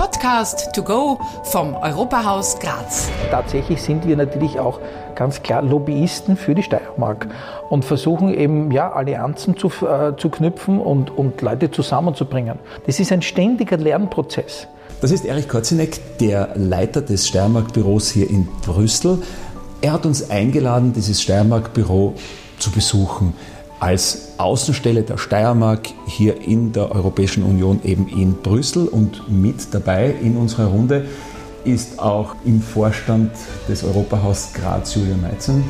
[0.00, 3.10] Podcast to go vom Europahaus Graz.
[3.30, 4.80] Tatsächlich sind wir natürlich auch
[5.14, 7.28] ganz klar Lobbyisten für die Steiermark
[7.68, 12.58] und versuchen eben ja, Allianzen zu, äh, zu knüpfen und, und Leute zusammenzubringen.
[12.86, 14.68] Das ist ein ständiger Lernprozess.
[15.02, 19.18] Das ist Erich Korzinek, der Leiter des Steiermark-Büros hier in Brüssel.
[19.82, 22.14] Er hat uns eingeladen, dieses Steiermark-Büro
[22.58, 23.34] zu besuchen
[23.80, 30.14] als Außenstelle der Steiermark hier in der Europäischen Union eben in Brüssel und mit dabei
[30.22, 31.06] in unserer Runde
[31.64, 33.32] ist auch im Vorstand
[33.68, 35.64] des Europahaus Graz Julia Meitzen,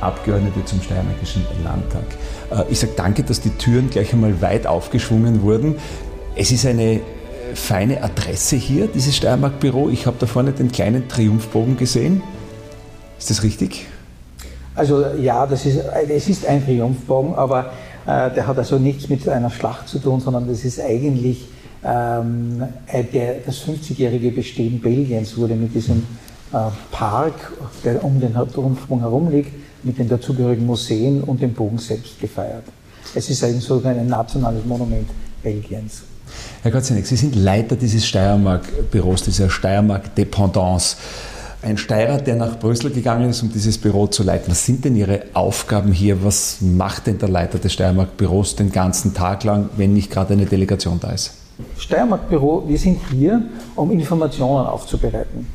[0.00, 2.04] Abgeordnete zum Steiermarkischen Landtag.
[2.50, 5.76] Äh, ich sage danke, dass die Türen gleich einmal weit aufgeschwungen wurden.
[6.36, 7.00] Es ist eine
[7.54, 9.88] feine Adresse hier, dieses Steiermark-Büro.
[9.88, 12.22] Ich habe da vorne den kleinen Triumphbogen gesehen.
[13.18, 13.86] Ist das richtig?
[14.76, 17.72] Also ja, das ist, es ist ein Triumphbogen, aber
[18.06, 21.48] äh, der hat also nichts mit einer Schlacht zu tun, sondern das ist eigentlich
[21.82, 26.06] ähm, äh, der, das 50-jährige Bestehen Belgiens wurde mit diesem
[26.52, 26.58] äh,
[26.90, 27.52] Park,
[27.84, 32.64] der um den Triumphbogen herum liegt, mit den dazugehörigen Museen und dem Bogen selbst gefeiert.
[33.14, 35.08] Es ist ein, sogar ein nationales Monument
[35.42, 36.02] Belgiens.
[36.62, 40.96] Herr Gotzenek, Sie sind Leiter dieses Steiermark-Büros, dieser Steiermark-Dependance
[41.62, 44.50] ein Steirer, der nach Brüssel gegangen ist, um dieses Büro zu leiten.
[44.50, 46.24] Was sind denn Ihre Aufgaben hier?
[46.24, 50.46] Was macht denn der Leiter des Steiermark-Büros den ganzen Tag lang, wenn nicht gerade eine
[50.46, 51.34] Delegation da ist?
[51.78, 53.42] Steiermark-Büro, wir sind hier,
[53.74, 55.46] um Informationen aufzubereiten.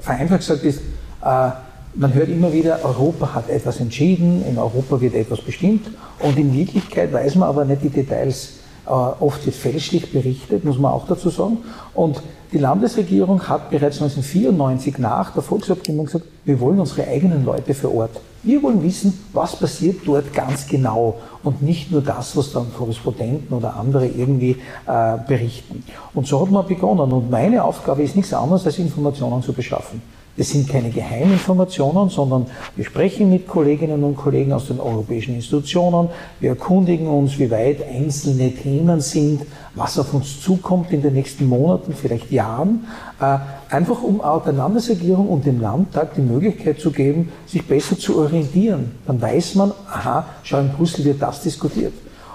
[0.00, 0.80] Vereinfacht gesagt ist,
[1.22, 1.50] äh,
[1.94, 6.54] man hört immer wieder, Europa hat etwas entschieden, in Europa wird etwas bestimmt und in
[6.54, 8.54] Wirklichkeit weiß man aber nicht die Details.
[8.86, 11.58] Äh, oft wird fälschlich berichtet, muss man auch dazu sagen.
[11.94, 17.72] Und die Landesregierung hat bereits 1994 nach der Volksabstimmung gesagt, wir wollen unsere eigenen Leute
[17.74, 18.20] vor Ort.
[18.42, 23.56] Wir wollen wissen, was passiert dort ganz genau und nicht nur das, was dann Korrespondenten
[23.56, 25.84] oder andere irgendwie äh, berichten.
[26.12, 27.12] Und so hat man begonnen.
[27.12, 30.02] Und meine Aufgabe ist nichts anderes, als Informationen zu beschaffen.
[30.34, 36.08] Das sind keine Geheiminformationen, sondern wir sprechen mit Kolleginnen und Kollegen aus den europäischen Institutionen.
[36.40, 39.42] Wir erkundigen uns, wie weit einzelne Themen sind,
[39.74, 42.86] was auf uns zukommt in den nächsten Monaten, vielleicht Jahren.
[43.20, 43.38] Äh,
[43.68, 48.18] einfach um auch der Landesregierung und dem Landtag die Möglichkeit zu geben, sich besser zu
[48.18, 48.92] orientieren.
[49.06, 51.92] Dann weiß man, aha, schau, in Brüssel wird das diskutiert.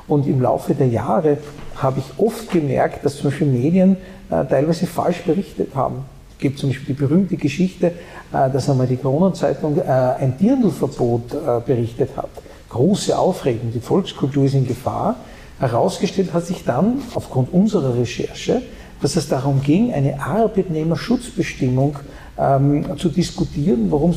[0.07, 1.39] Und im Laufe der Jahre
[1.75, 3.97] habe ich oft gemerkt, dass zum Beispiel Medien
[4.29, 6.05] äh, teilweise falsch berichtet haben.
[6.39, 11.37] Gibt zum Beispiel die berühmte Geschichte, äh, dass einmal die Corona-Zeitung äh, ein Dirndlverbot äh,
[11.65, 12.29] berichtet hat.
[12.69, 15.15] Große Aufregung, die Volkskultur ist in Gefahr.
[15.59, 18.61] Herausgestellt hat sich dann, aufgrund unserer Recherche,
[19.01, 21.97] dass es darum ging, eine Arbeitnehmerschutzbestimmung
[22.37, 24.15] ähm, zu diskutieren, darum,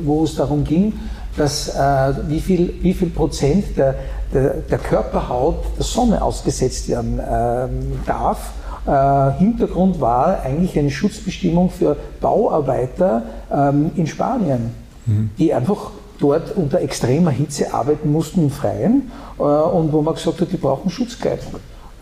[0.00, 0.94] wo es darum ging,
[1.36, 3.94] dass äh, wie, viel, wie viel Prozent der,
[4.32, 8.52] der, der Körperhaut der Sonne ausgesetzt werden ähm, darf
[8.86, 13.22] äh, Hintergrund war eigentlich eine Schutzbestimmung für Bauarbeiter
[13.52, 14.70] ähm, in Spanien,
[15.06, 15.30] mhm.
[15.38, 20.40] die einfach dort unter extremer Hitze arbeiten mussten im Freien äh, und wo man gesagt
[20.40, 21.60] hat, die brauchen Schutzkleidung.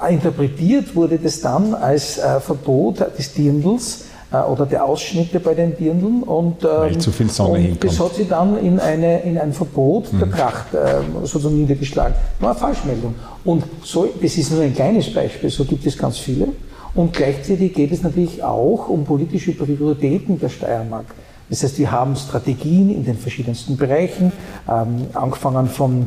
[0.08, 5.76] Interpretiert wurde das dann als äh, Verbot des Dirndls äh, oder der Ausschnitte bei den
[5.76, 7.84] Dirndeln und, ähm, zu viel Sonne und hinkommt.
[7.84, 10.18] das hat sie dann in, eine, in ein Verbot mhm.
[10.20, 12.14] der Tracht äh, sozusagen niedergeschlagen.
[12.38, 13.14] War eine Falschmeldung.
[13.44, 16.48] Und so, das ist nur ein kleines Beispiel, so gibt es ganz viele.
[16.95, 21.06] Und gleichzeitig geht es natürlich auch um politische Prioritäten der Steiermark.
[21.49, 24.33] Das heißt, wir haben Strategien in den verschiedensten Bereichen,
[24.69, 26.06] ähm, angefangen von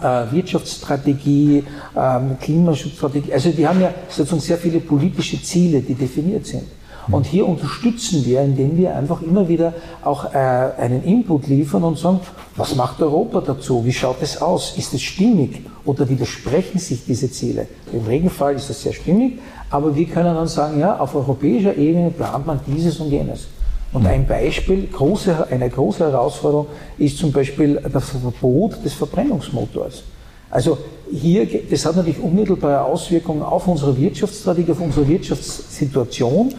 [0.00, 1.64] äh, Wirtschaftsstrategie,
[1.96, 3.32] ähm, Klimaschutzstrategie.
[3.32, 6.64] Also wir haben ja sozusagen sehr viele politische Ziele, die definiert sind.
[7.10, 11.98] Und hier unterstützen wir, indem wir einfach immer wieder auch äh, einen Input liefern und
[11.98, 12.20] sagen,
[12.56, 13.84] was macht Europa dazu?
[13.84, 14.76] Wie schaut es aus?
[14.76, 17.66] Ist es stimmig oder widersprechen sich diese Ziele?
[17.92, 19.38] Im Regenfall ist das sehr stimmig,
[19.70, 23.48] aber wir können dann sagen, ja, auf europäischer Ebene plant man dieses und jenes.
[23.92, 26.66] Und ein Beispiel, große, eine große Herausforderung
[26.98, 30.02] ist zum Beispiel das Verbot des Verbrennungsmotors.
[30.50, 30.78] Also
[31.12, 36.54] hier, das hat natürlich unmittelbare Auswirkungen auf unsere Wirtschaftsstrategie, auf unsere Wirtschaftssituation.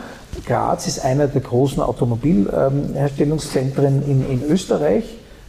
[0.46, 5.04] Graz ist einer der großen Automobilherstellungszentren in, in Österreich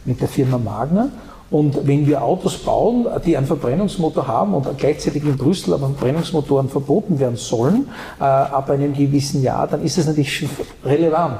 [0.05, 1.09] mit der Firma Magna.
[1.49, 6.67] Und wenn wir Autos bauen, die einen Verbrennungsmotor haben und gleichzeitig in Brüssel aber Verbrennungsmotoren
[6.67, 7.87] verboten werden sollen,
[8.19, 10.45] äh, ab einem gewissen Jahr, dann ist das natürlich
[10.83, 11.39] relevant.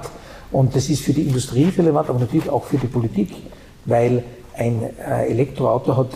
[0.51, 3.35] Und das ist für die Industrie relevant, aber natürlich auch für die Politik,
[3.83, 4.23] weil
[4.57, 6.07] ein äh, Elektroauto hat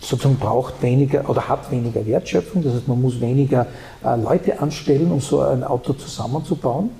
[0.00, 3.66] sozusagen braucht weniger oder hat weniger Wertschöpfung, das heißt man muss weniger
[4.04, 6.90] äh, Leute anstellen, um so ein Auto zusammenzubauen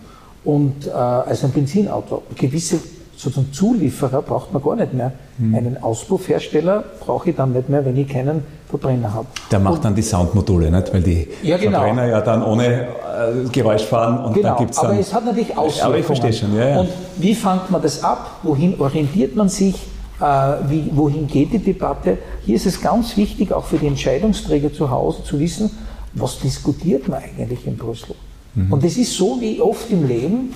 [0.45, 2.23] und äh, als ein Benzinauto.
[2.37, 2.79] Gewisse
[3.17, 5.13] sozusagen Zulieferer braucht man gar nicht mehr.
[5.39, 5.55] Mhm.
[5.55, 9.27] Einen Auspuffhersteller brauche ich dann nicht mehr, wenn ich keinen Verbrenner hat.
[9.51, 10.93] Der macht und, dann die Soundmodule, nicht?
[10.93, 11.79] weil die ja, genau.
[11.79, 14.51] Verbrenner ja dann ohne äh, Geräusch fahren und genau.
[14.51, 14.91] dann gibt es dann...
[14.91, 15.83] aber es hat natürlich Auswirkungen.
[15.83, 16.81] Aber ich verstehe schon, ja, ja.
[16.81, 18.39] Und wie fängt man das ab?
[18.43, 19.75] Wohin orientiert man sich?
[20.21, 20.25] Äh,
[20.69, 22.19] wie, wohin geht die Debatte?
[22.45, 25.71] Hier ist es ganz wichtig, auch für die Entscheidungsträger zu Hause zu wissen,
[26.15, 28.15] was diskutiert man eigentlich in Brüssel?
[28.55, 28.73] Mhm.
[28.73, 30.55] Und das ist so wie oft im Leben,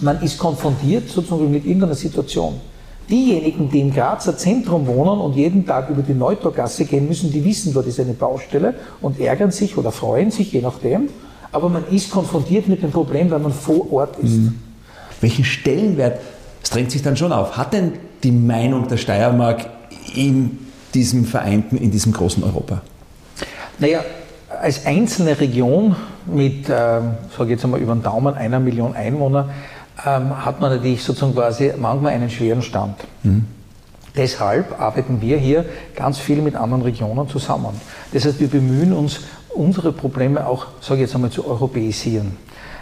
[0.00, 2.54] man ist konfrontiert sozusagen mit irgendeiner Situation.
[3.10, 7.42] Diejenigen, die im Grazer Zentrum wohnen und jeden Tag über die Neutorgasse gehen müssen, die
[7.42, 11.08] wissen, dort ist eine Baustelle und ärgern sich oder freuen sich, je nachdem.
[11.50, 14.36] Aber man ist konfrontiert mit dem Problem, wenn man vor Ort ist.
[14.36, 14.58] Mhm.
[15.22, 16.20] Welchen Stellenwert,
[16.62, 19.66] es drängt sich dann schon auf, hat denn die Meinung der Steiermark
[20.14, 20.58] in
[20.94, 22.82] diesem vereinten, in diesem großen Europa?
[23.78, 24.00] Naja,
[24.60, 25.94] als einzelne Region
[26.26, 29.50] mit, äh, sage ich jetzt einmal über den Daumen, einer Million Einwohner,
[30.04, 32.96] ähm, hat man natürlich sozusagen quasi manchmal einen schweren Stand.
[33.22, 33.46] Mhm.
[34.16, 35.64] Deshalb arbeiten wir hier
[35.94, 37.80] ganz viel mit anderen Regionen zusammen.
[38.12, 39.20] Das heißt, wir bemühen uns,
[39.54, 42.36] unsere Probleme auch, sage ich jetzt einmal, zu europäisieren.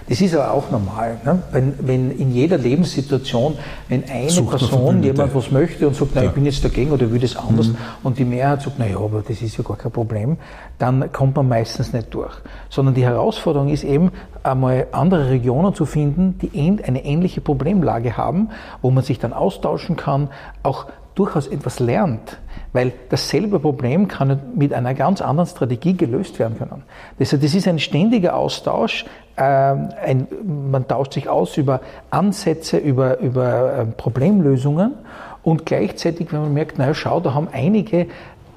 [0.09, 1.19] Das ist aber auch normal.
[1.25, 1.43] Ne?
[1.51, 3.59] Wenn, wenn in jeder Lebenssituation,
[3.89, 7.11] wenn eine Sucht Person jemand was möchte und sagt, na, ich bin jetzt dagegen oder
[7.11, 7.77] will das anders mhm.
[8.05, 10.37] und die Mehrheit sagt, na ja, aber das ist ja gar kein Problem,
[10.79, 12.35] dann kommt man meistens nicht durch.
[12.69, 14.13] Sondern die Herausforderung ist eben,
[14.45, 18.51] einmal andere Regionen zu finden, die eine ähnliche Problemlage haben,
[18.83, 20.29] wo man sich dann austauschen kann,
[20.63, 20.87] auch
[21.17, 22.39] durchaus etwas lernt.
[22.73, 26.83] Weil dasselbe Problem kann mit einer ganz anderen Strategie gelöst werden können.
[27.19, 29.05] Deshalb, das ist ein ständiger Austausch.
[29.39, 30.29] Ähm, ein,
[30.71, 31.81] man tauscht sich aus über
[32.11, 34.95] Ansätze, über, über ähm, Problemlösungen
[35.43, 38.07] und gleichzeitig, wenn man merkt, naja, schau, da haben einige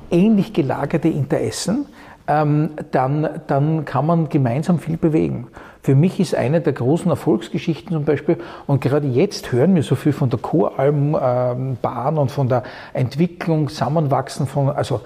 [0.09, 1.85] ähnlich gelagerte Interessen,
[2.27, 5.47] ähm, dann, dann kann man gemeinsam viel bewegen.
[5.81, 8.37] Für mich ist eine der großen Erfolgsgeschichten zum Beispiel,
[8.67, 14.47] und gerade jetzt hören wir so viel von der Kuralmbahn und von der Entwicklung, Zusammenwachsen
[14.47, 15.01] von, also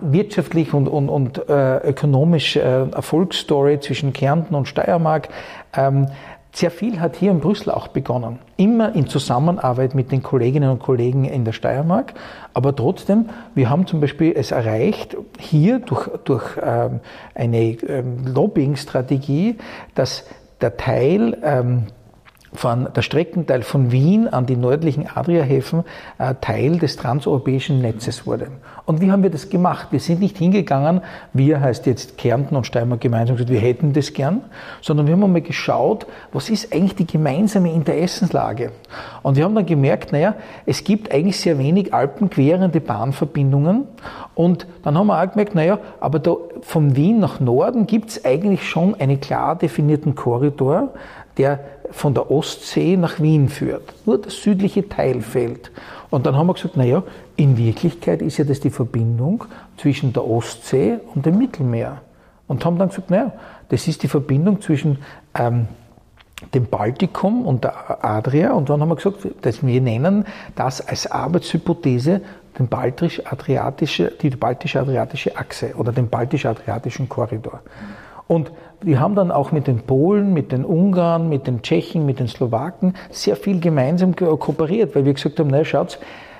[0.00, 2.60] wirtschaftlich und, und, und äh, ökonomisch äh,
[2.90, 5.28] Erfolgsstory zwischen Kärnten und Steiermark.
[5.74, 6.06] Ähm,
[6.52, 8.40] sehr viel hat hier in Brüssel auch begonnen.
[8.56, 12.14] Immer in Zusammenarbeit mit den Kolleginnen und Kollegen in der Steiermark.
[12.54, 17.00] Aber trotzdem, wir haben zum Beispiel es erreicht, hier durch, durch ähm,
[17.34, 19.58] eine ähm, Lobbying-Strategie,
[19.94, 20.24] dass
[20.60, 21.84] der Teil ähm,
[22.52, 25.84] von der Streckenteil von Wien an die nördlichen Adriahäfen
[26.18, 28.48] äh, Teil des transeuropäischen Netzes wurde.
[28.86, 29.88] Und wie haben wir das gemacht?
[29.90, 31.02] Wir sind nicht hingegangen,
[31.32, 34.42] wir heißt jetzt Kärnten und Steiermark gemeinsam wir hätten das gern,
[34.80, 38.72] sondern wir haben einmal geschaut, was ist eigentlich die gemeinsame Interessenslage?
[39.22, 40.34] Und wir haben dann gemerkt, naja,
[40.66, 43.84] es gibt eigentlich sehr wenig alpenquerende Bahnverbindungen
[44.34, 48.24] und dann haben wir auch gemerkt, naja, aber da von Wien nach Norden gibt es
[48.24, 50.94] eigentlich schon einen klar definierten Korridor,
[51.40, 51.60] der
[51.90, 53.94] von der Ostsee nach Wien führt.
[54.06, 55.72] Nur das südliche Teil fehlt.
[56.10, 57.02] Und dann haben wir gesagt, naja,
[57.36, 59.44] in Wirklichkeit ist ja das die Verbindung
[59.76, 62.02] zwischen der Ostsee und dem Mittelmeer.
[62.46, 63.32] Und haben dann gesagt, naja,
[63.70, 64.98] das ist die Verbindung zwischen
[65.34, 65.66] ähm,
[66.52, 68.52] dem Baltikum und der Adria.
[68.52, 70.26] Und dann haben wir gesagt, dass wir nennen
[70.56, 72.20] das als Arbeitshypothese
[72.58, 77.60] den baltisch-adriatische, die baltisch-adriatische Achse oder den baltisch-adriatischen Korridor.
[78.26, 82.18] Und wir haben dann auch mit den Polen, mit den Ungarn, mit den Tschechen, mit
[82.18, 85.98] den Slowaken sehr viel gemeinsam kooperiert, weil wir gesagt haben, na schaut,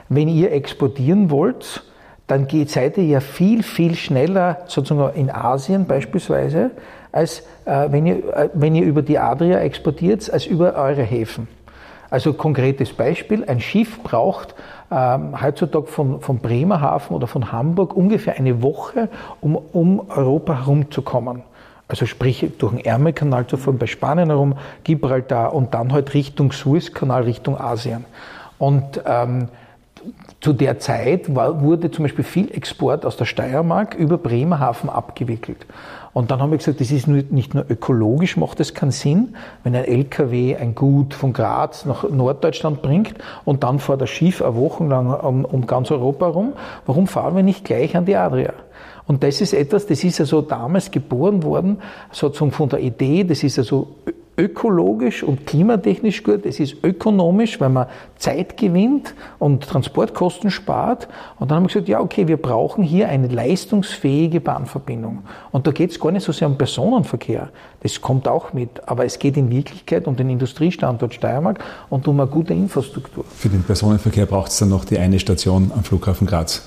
[0.08, 1.84] wenn ihr exportieren wollt,
[2.26, 6.70] dann geht, seid ihr ja viel, viel schneller sozusagen in Asien beispielsweise,
[7.12, 11.48] als äh, wenn, ihr, äh, wenn ihr über die Adria exportiert, als über eure Häfen.
[12.08, 14.54] Also konkretes Beispiel, ein Schiff braucht
[14.90, 19.08] ähm, heutzutage von, von Bremerhaven oder von Hamburg ungefähr eine Woche,
[19.40, 21.42] um, um Europa herumzukommen
[21.90, 24.54] also sprich durch den Ärmelkanal zu fahren, bei Spanien herum,
[24.84, 28.04] Gibraltar und dann halt Richtung Suezkanal, Richtung Asien.
[28.58, 29.48] Und ähm,
[30.40, 35.66] zu der Zeit war, wurde zum Beispiel viel Export aus der Steiermark über Bremerhaven abgewickelt.
[36.12, 39.76] Und dann haben wir gesagt, das ist nicht nur ökologisch, macht es keinen Sinn, wenn
[39.76, 44.56] ein LKW ein Gut von Graz nach Norddeutschland bringt und dann fährt das Schiff eine
[44.56, 46.54] Woche lang um, um ganz Europa herum.
[46.86, 48.54] Warum fahren wir nicht gleich an die Adria?
[49.10, 51.78] Und das ist etwas, das ist also damals geboren worden,
[52.12, 53.88] sozusagen von der Idee, das ist also
[54.38, 57.86] ökologisch und klimatechnisch gut, es ist ökonomisch, weil man
[58.18, 61.08] Zeit gewinnt und Transportkosten spart.
[61.40, 65.24] Und dann haben wir gesagt, ja, okay, wir brauchen hier eine leistungsfähige Bahnverbindung.
[65.50, 67.50] Und da geht es gar nicht so sehr um Personenverkehr,
[67.80, 72.20] das kommt auch mit, aber es geht in Wirklichkeit um den Industriestandort Steiermark und um
[72.20, 73.24] eine gute Infrastruktur.
[73.24, 76.62] Für den Personenverkehr braucht es dann noch die eine Station am Flughafen Graz.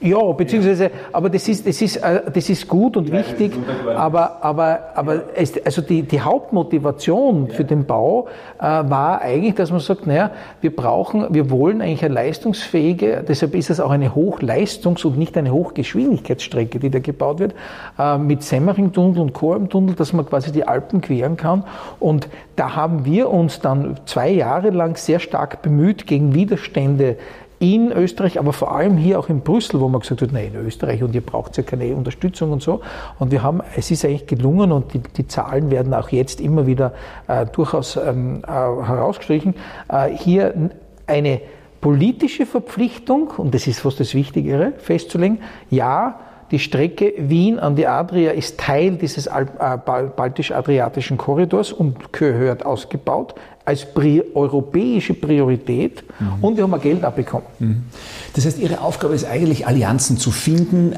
[0.00, 3.52] Ja, beziehungsweise, aber das ist, das ist, äh, das ist gut und wichtig,
[3.96, 9.70] aber, aber, aber es, also die, die Hauptmotivation für den Bau äh, war eigentlich, dass
[9.70, 14.10] man sagt, naja, wir brauchen, wir wollen eigentlich eine leistungsfähige, deshalb ist es auch eine
[14.10, 17.54] Hochleistungs- und nicht eine Hochgeschwindigkeitsstrecke, die da gebaut wird,
[17.98, 21.64] äh, mit Semmering-Tunnel und Korm-Tunnel, dass man quasi die Alpen queren kann.
[22.00, 27.16] Und da haben wir uns dann zwei Jahre lang sehr stark bemüht, gegen Widerstände
[27.58, 30.66] in Österreich, aber vor allem hier auch in Brüssel, wo man gesagt hat, nein, in
[30.66, 32.80] Österreich und ihr braucht ja keine Unterstützung und so.
[33.18, 36.66] Und wir haben, es ist eigentlich gelungen und die, die Zahlen werden auch jetzt immer
[36.66, 36.92] wieder
[37.28, 39.54] äh, durchaus ähm, äh, herausgestrichen,
[39.88, 40.70] äh, hier
[41.06, 41.40] eine
[41.80, 45.38] politische Verpflichtung, und das ist fast das Wichtigere, festzulegen,
[45.70, 46.20] ja,
[46.50, 49.46] die Strecke Wien an die Adria ist Teil dieses äh,
[49.84, 53.34] baltisch-adriatischen Korridors und gehört ausgebaut
[53.66, 56.44] als pri europäische Priorität mhm.
[56.44, 57.46] und wir haben Geld abbekommen.
[57.58, 57.82] Mhm.
[58.34, 60.94] Das heißt, Ihre Aufgabe ist eigentlich, Allianzen zu finden,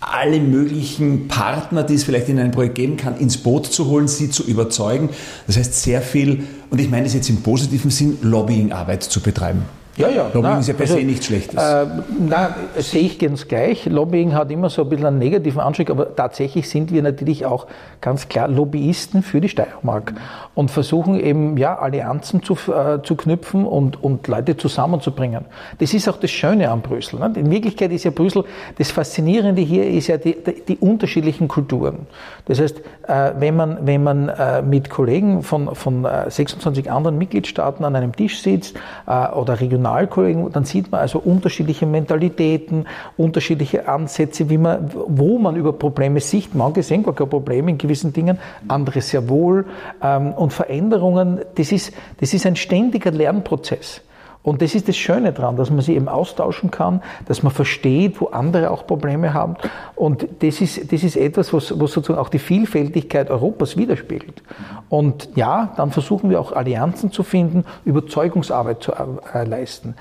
[0.00, 4.08] alle möglichen Partner, die es vielleicht in einem Projekt geben kann, ins Boot zu holen,
[4.08, 5.10] sie zu überzeugen.
[5.46, 9.62] Das heißt, sehr viel, und ich meine es jetzt im positiven Sinn, Lobbyingarbeit zu betreiben.
[9.96, 10.24] Ja, ja.
[10.32, 11.62] Lobbying na, ist ja per also, se nichts Schlechtes.
[11.62, 11.86] Äh,
[12.18, 13.84] na, sehe ich ganz gleich.
[13.84, 17.66] Lobbying hat immer so ein bisschen einen negativen Anstrich, aber tatsächlich sind wir natürlich auch
[18.00, 20.14] ganz klar Lobbyisten für die Steiermark
[20.54, 25.44] und versuchen eben, ja, Allianzen zu, äh, zu knüpfen und, und Leute zusammenzubringen.
[25.78, 27.18] Das ist auch das Schöne an Brüssel.
[27.20, 27.30] Ne?
[27.36, 28.44] In Wirklichkeit ist ja Brüssel,
[28.78, 32.06] das Faszinierende hier ist ja die, die, die unterschiedlichen Kulturen.
[32.46, 37.18] Das heißt, äh, wenn man, wenn man äh, mit Kollegen von, von 26 äh, anderen
[37.18, 42.86] Mitgliedstaaten an einem Tisch sitzt äh, oder regional Regionalkollegen, dann sieht man also unterschiedliche Mentalitäten,
[43.16, 46.54] unterschiedliche Ansätze, wie man, wo man über Probleme sieht.
[46.54, 49.66] Manche sehen gar kein Problem in gewissen Dingen, andere sehr wohl.
[50.02, 54.02] Ähm, und Veränderungen, das ist, das ist ein ständiger Lernprozess.
[54.42, 58.20] Und das ist das Schöne daran, dass man sich eben austauschen kann, dass man versteht,
[58.20, 59.56] wo andere auch Probleme haben.
[59.94, 64.42] Und das ist, das ist etwas, was, was sozusagen auch die Vielfältigkeit Europas widerspiegelt.
[64.88, 69.94] Und ja, dann versuchen wir auch Allianzen zu finden, Überzeugungsarbeit zu äh, leisten.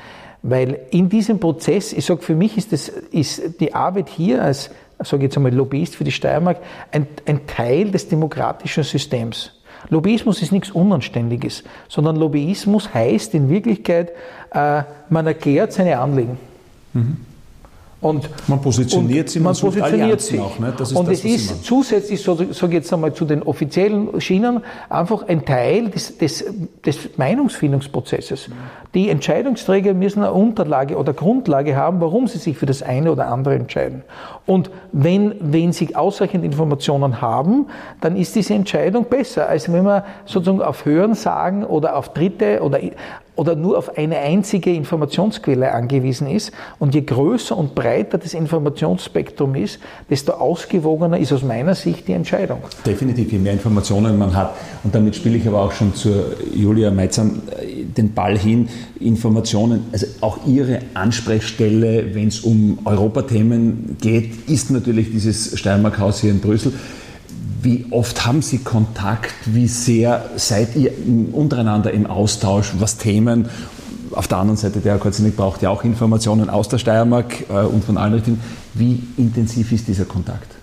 [0.44, 4.72] Weil in diesem Prozess, ich sage, für mich ist, das, ist die Arbeit hier als,
[5.00, 6.58] sage jetzt einmal, Lobbyist für die Steiermark
[6.92, 9.61] ein, ein Teil des demokratischen Systems.
[9.90, 14.12] Lobbyismus ist nichts Unanständiges, sondern Lobbyismus heißt in Wirklichkeit,
[14.52, 16.38] äh, man erklärt seine Anliegen.
[16.94, 17.18] Mhm.
[18.02, 20.40] Und man positioniert sie, man, man positioniert sich.
[20.40, 20.74] Auch, ne?
[20.96, 25.28] und das, es ist zusätzlich, so, sage ich jetzt einmal, zu den offiziellen Schienen einfach
[25.28, 26.44] ein Teil des, des,
[26.84, 28.50] des Meinungsfindungsprozesses.
[28.96, 33.28] Die Entscheidungsträger müssen eine Unterlage oder Grundlage haben, warum sie sich für das eine oder
[33.28, 34.02] andere entscheiden.
[34.48, 37.68] Und wenn, wenn sie ausreichend Informationen haben,
[38.02, 42.62] dann ist diese Entscheidung besser, als wenn man sozusagen auf Hören sagen oder auf Dritte
[42.64, 42.80] oder
[43.36, 46.52] oder nur auf eine einzige Informationsquelle angewiesen ist.
[46.80, 52.14] Und je größer und breiter das Informationsspektrum ist, desto ausgewogener ist aus meiner Sicht die
[52.14, 52.60] Entscheidung.
[52.86, 54.56] Definitiv, je mehr Informationen man hat.
[54.84, 58.68] Und damit spiele ich aber auch schon zur Julia Meitzam äh, den Ball hin.
[59.00, 66.32] Informationen, also auch Ihre Ansprechstelle, wenn es um Europathemen geht, ist natürlich dieses Steiermark-Haus hier
[66.32, 66.74] in Brüssel.
[67.64, 69.34] Wie oft haben Sie Kontakt?
[69.46, 70.92] Wie sehr seid ihr
[71.32, 73.50] untereinander im Austausch, was Themen
[74.14, 77.84] auf der anderen Seite, der Korzinik braucht ja auch Informationen aus der Steiermark äh, und
[77.84, 78.42] von allen Richtungen.
[78.74, 80.56] Wie intensiv ist dieser Kontakt?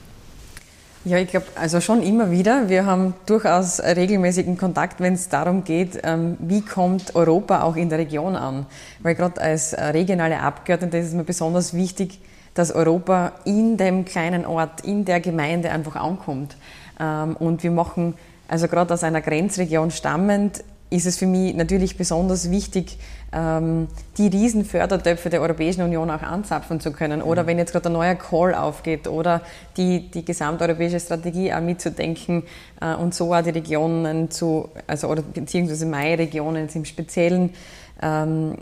[1.04, 2.68] Ja, ich glaube, also schon immer wieder.
[2.68, 7.88] Wir haben durchaus regelmäßigen Kontakt, wenn es darum geht, ähm, wie kommt Europa auch in
[7.88, 8.66] der Region an.
[9.00, 12.20] Weil gerade als äh, regionale Abgeordnete ist es mir besonders wichtig,
[12.54, 16.56] dass Europa in dem kleinen Ort, in der Gemeinde einfach ankommt.
[16.98, 18.14] Ähm, und wir machen,
[18.48, 22.98] also gerade aus einer Grenzregion stammend, ist es für mich natürlich besonders wichtig,
[23.32, 27.20] ähm, die Riesenfördertöpfe der Europäischen Union auch anzapfen zu können.
[27.20, 29.42] Oder wenn jetzt gerade ein neuer Call aufgeht oder
[29.76, 32.44] die, die gesamteuropäische Strategie auch mitzudenken
[32.80, 37.50] äh, und so auch die Regionen zu, also oder beziehungsweise meine Regionen im Speziellen
[38.00, 38.56] ähm,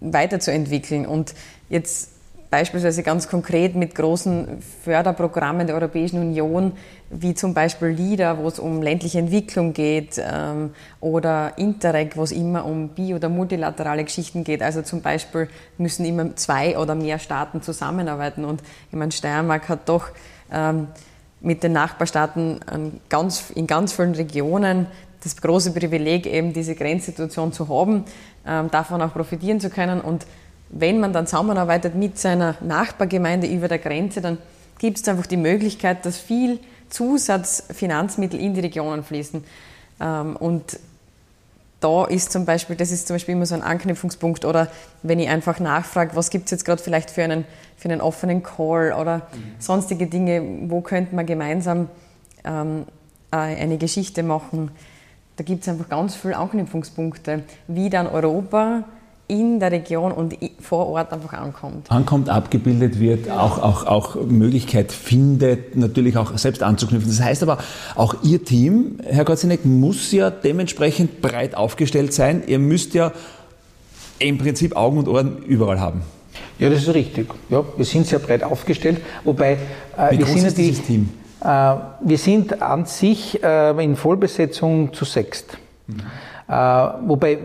[0.00, 1.06] weiterzuentwickeln.
[1.06, 1.34] Und
[1.70, 2.10] jetzt
[2.50, 6.72] beispielsweise ganz konkret mit großen Förderprogrammen der Europäischen Union,
[7.10, 12.32] wie zum Beispiel LIDA, wo es um ländliche Entwicklung geht, ähm, oder Interreg, wo es
[12.32, 14.62] immer um bi- oder multilaterale Geschichten geht.
[14.62, 15.48] Also zum Beispiel
[15.78, 18.44] müssen immer zwei oder mehr Staaten zusammenarbeiten.
[18.44, 20.08] Und ich meine, Steiermark hat doch
[20.52, 20.88] ähm,
[21.40, 22.60] mit den Nachbarstaaten
[23.54, 24.86] in ganz vielen Regionen
[25.22, 28.04] das große Privileg, eben diese Grenzsituation zu haben,
[28.46, 30.00] ähm, davon auch profitieren zu können.
[30.00, 30.26] Und
[30.68, 34.38] wenn man dann zusammenarbeitet mit seiner Nachbargemeinde über der Grenze, dann
[34.78, 36.58] gibt es einfach die Möglichkeit, dass viel
[36.90, 39.44] Zusatzfinanzmittel in die Regionen fließen.
[40.00, 40.78] Ähm, und
[41.80, 44.68] da ist zum Beispiel, das ist zum Beispiel immer so ein Anknüpfungspunkt oder
[45.02, 47.44] wenn ich einfach nachfrage, was gibt es jetzt gerade vielleicht für einen,
[47.76, 49.54] für einen offenen Call oder mhm.
[49.58, 51.88] sonstige Dinge, wo könnte man gemeinsam
[52.44, 52.86] ähm,
[53.30, 54.70] eine Geschichte machen.
[55.36, 58.84] Da gibt es einfach ganz viele Anknüpfungspunkte, wie dann Europa
[59.28, 61.90] in der Region und vor Ort einfach ankommt.
[61.90, 67.10] Ankommt, abgebildet wird, auch, auch, auch Möglichkeit findet, natürlich auch selbst anzuknüpfen.
[67.10, 67.58] Das heißt aber,
[67.96, 72.44] auch Ihr Team, Herr Gotzinek, muss ja dementsprechend breit aufgestellt sein.
[72.46, 73.12] Ihr müsst ja
[74.18, 76.02] im Prinzip Augen und Ohren überall haben.
[76.58, 77.28] Ja, das ist richtig.
[77.50, 79.52] Ja, wir sind sehr breit aufgestellt, wobei
[79.96, 81.08] äh, Wie wir groß sind ist dieses Team?
[81.40, 81.46] Äh,
[82.00, 85.58] wir sind an sich äh, in Vollbesetzung zu sechst.
[85.86, 86.00] Mhm.
[86.48, 87.38] Äh, wobei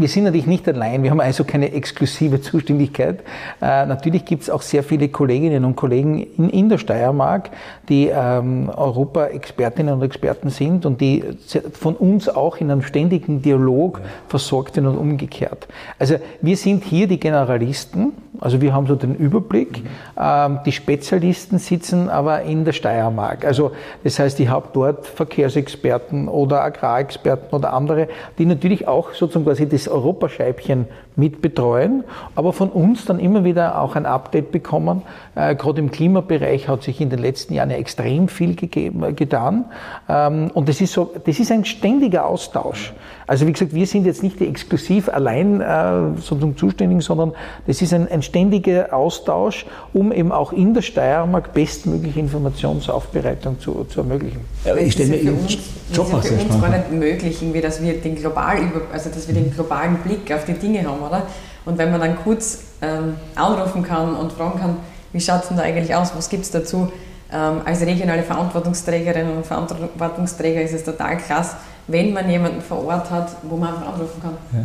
[0.00, 3.20] wir sind natürlich nicht allein, wir haben also keine exklusive Zuständigkeit.
[3.60, 7.50] Äh, natürlich gibt es auch sehr viele Kolleginnen und Kollegen in, in der Steiermark,
[7.88, 11.24] die ähm, Europa-Expertinnen und Experten sind und die
[11.72, 14.04] von uns auch in einem ständigen Dialog ja.
[14.28, 15.68] versorgt sind und umgekehrt.
[15.98, 19.84] Also wir sind hier die Generalisten, also wir haben so den Überblick.
[19.84, 19.88] Mhm.
[20.18, 23.44] Ähm, die Spezialisten sitzen aber in der Steiermark.
[23.44, 29.44] Also das heißt, ich habe dort Verkehrsexperten oder Agrarexperten oder andere, die natürlich auch sozusagen
[29.44, 32.04] quasi das Europascheibchen mitbetreuen,
[32.34, 35.02] aber von uns dann immer wieder auch ein Update bekommen.
[35.34, 39.12] Äh, Gerade im Klimabereich hat sich in den letzten Jahren ja extrem viel gegeben, äh,
[39.12, 39.66] getan.
[40.08, 42.92] Ähm, und das ist so, das ist ein ständiger Austausch.
[43.30, 47.32] Also wie gesagt, wir sind jetzt nicht die exklusiv allein äh, sozusagen Zuständigen, sondern
[47.64, 53.84] das ist ein, ein ständiger Austausch, um eben auch in der Steiermark bestmögliche Informationsaufbereitung zu,
[53.84, 54.40] zu ermöglichen.
[54.64, 55.58] Ja, ich stelle mir für uns,
[55.92, 58.56] Job ist ja für uns gar nicht möglich, irgendwie, dass wir den global
[58.92, 61.22] also dass wir den globalen Blick auf die Dinge haben, oder?
[61.64, 64.76] Und wenn man dann kurz ähm, anrufen kann und fragen kann,
[65.12, 66.90] wie schaut es denn da eigentlich aus, was gibt es dazu?
[67.32, 71.56] Ähm, als regionale Verantwortungsträgerin und Verantwortungsträger ist es total klasse,
[71.86, 74.36] wenn man jemanden vor Ort hat, wo man einfach anrufen kann.
[74.52, 74.64] Ja.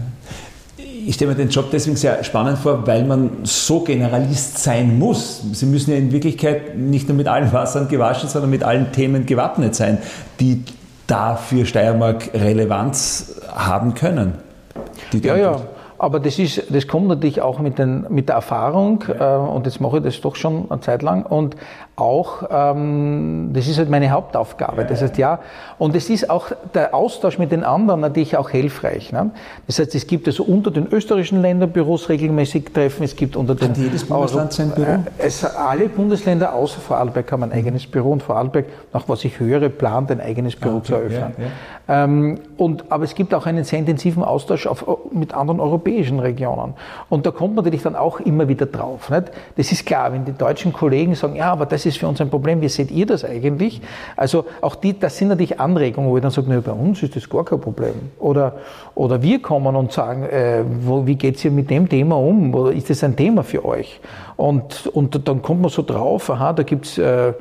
[1.08, 5.42] Ich stelle mir den Job deswegen sehr spannend vor, weil man so Generalist sein muss.
[5.54, 9.26] Sie müssen ja in Wirklichkeit nicht nur mit allen Wassern gewaschen, sondern mit allen Themen
[9.26, 10.00] gewappnet sein,
[10.40, 10.64] die
[11.08, 14.34] da für Steiermark Relevanz haben können.
[15.14, 15.62] ja, ja.
[15.98, 19.80] Aber das, ist, das kommt natürlich auch mit, den, mit der Erfahrung äh, und jetzt
[19.80, 21.56] mache ich das doch schon eine Zeit lang und
[21.96, 24.86] auch, ähm, das ist halt meine Hauptaufgabe.
[24.86, 25.40] Das heißt, ja,
[25.78, 29.14] und es ist auch der Austausch mit den anderen natürlich auch hilfreich.
[29.14, 29.32] Ne?
[29.68, 33.70] Das heißt, es gibt also unter den österreichischen Länderbüros regelmäßig Treffen, es gibt unter den...
[33.70, 34.92] Hat jedes Bundesland sein Büro?
[34.92, 39.40] Äh, es, alle Bundesländer außer Vorarlberg haben ein eigenes Büro und Vorarlberg, nach was ich
[39.40, 41.34] höre, plant ein eigenes Büro ah, okay, zu eröffnen.
[41.38, 41.52] Ja, ja.
[41.88, 46.74] Ähm, und, aber es gibt auch einen sehr intensiven Austausch auf, mit anderen europäischen Regionen.
[47.10, 49.10] Und da kommt man natürlich dann auch immer wieder drauf.
[49.10, 49.32] Nicht?
[49.56, 52.30] Das ist klar, wenn die deutschen Kollegen sagen, ja, aber das ist für uns ein
[52.30, 53.82] Problem, wie seht ihr das eigentlich?
[54.16, 57.16] Also auch die, das sind natürlich Anregungen, wo ich dann sage, na, bei uns ist
[57.16, 57.94] das gar kein Problem.
[58.20, 58.58] Oder,
[58.96, 62.54] oder wir kommen und sagen, äh, wo, wie geht's hier mit dem Thema um?
[62.54, 64.00] Oder ist das ein Thema für euch?
[64.38, 67.34] Und, und dann kommt man so drauf, aha, da gibt's äh,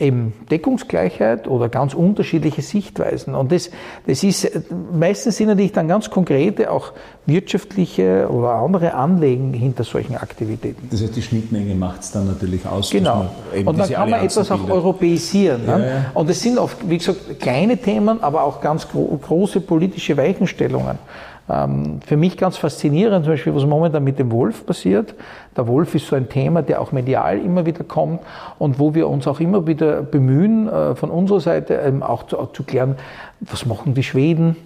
[0.00, 3.34] eben Deckungsgleichheit oder ganz unterschiedliche Sichtweisen.
[3.34, 3.70] Und das,
[4.06, 4.50] das ist,
[4.92, 6.92] meistens sind natürlich dann ganz konkrete, auch
[7.26, 10.88] wirtschaftliche oder andere Anliegen hinter solchen Aktivitäten.
[10.90, 12.90] Das heißt, die Schnittmenge macht es dann natürlich aus.
[12.90, 13.30] Genau.
[13.64, 15.64] Und dann kann man etwas auch europäisieren.
[15.64, 15.72] Ne?
[15.72, 16.10] Ja, ja.
[16.14, 20.98] Und es sind oft, wie gesagt, kleine Themen, aber auch ganz gro große politische Weichenstellungen.
[21.48, 25.14] Ähm, für mich ganz faszinierend, zum Beispiel, was momentan mit dem Wolf passiert.
[25.56, 28.20] Der Wolf ist so ein Thema, der auch medial immer wieder kommt
[28.58, 32.36] und wo wir uns auch immer wieder bemühen, äh, von unserer Seite ähm, auch zu,
[32.52, 32.96] zu klären,
[33.40, 34.56] was machen die Schweden,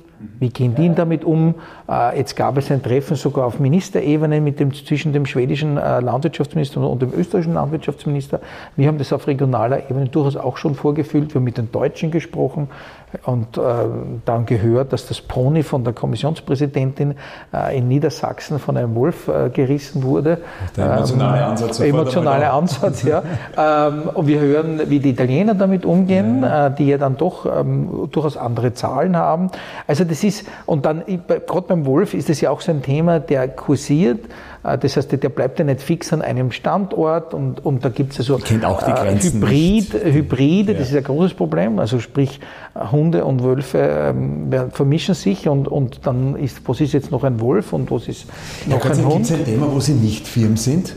[0.41, 1.55] wie gehen die damit um?
[1.89, 6.01] Äh, jetzt gab es ein Treffen sogar auf Ministerebene mit dem, zwischen dem schwedischen äh,
[6.01, 8.41] Landwirtschaftsminister und dem österreichischen Landwirtschaftsminister.
[8.77, 11.33] Wir haben das auf regionaler Ebene durchaus auch schon vorgefühlt.
[11.33, 12.69] Wir haben mit den Deutschen gesprochen
[13.25, 13.61] und äh,
[14.25, 17.15] dann gehört, dass das Pony von der Kommissionspräsidentin
[17.53, 20.39] äh, in Niedersachsen von einem Wolf äh, gerissen wurde.
[20.77, 21.81] Der emotionale ähm, Ansatz.
[21.81, 23.23] Emotionale Ansatz, ja.
[23.57, 26.67] ähm, und wir hören, wie die Italiener damit umgehen, ja.
[26.67, 29.51] Äh, die ja dann doch ähm, durchaus andere Zahlen haben.
[29.87, 33.21] Also das ist, und dann, gerade beim Wolf ist es ja auch so ein Thema,
[33.21, 34.21] der kursiert.
[34.65, 38.13] Äh, das heißt, der bleibt ja nicht fix an einem Standort und, und da gibt
[38.13, 40.79] es also äh, Hybrid, Hybride, ja.
[40.79, 41.79] das ist ein großes Problem.
[41.79, 42.41] Also sprich,
[42.75, 47.41] Hunde und Wölfe ähm, vermischen sich und, und dann ist, was ist jetzt noch ein
[47.41, 48.27] Wolf und was ist
[48.67, 49.13] noch ja, ein Hund?
[49.15, 50.95] Gibt es ein Thema, wo Sie nicht Firmen sind?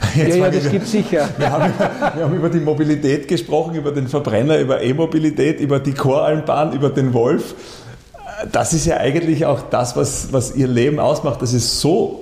[0.16, 1.28] Jetzt ja, ja, das gibt es sicher.
[1.36, 1.74] Wir haben,
[2.16, 6.88] wir haben, über die Mobilität gesprochen, über den Verbrenner, über E-Mobilität, über die Choralmbahn, über
[6.88, 7.54] den Wolf
[8.50, 12.20] das ist ja eigentlich auch das, was, was ihr Leben ausmacht, dass es so